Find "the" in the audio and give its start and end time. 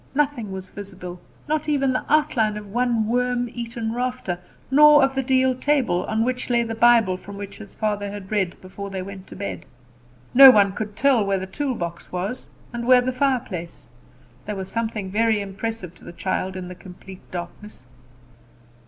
1.93-2.03, 5.13-5.21, 6.63-6.73, 11.37-11.45, 13.01-13.13, 16.03-16.13, 16.67-16.73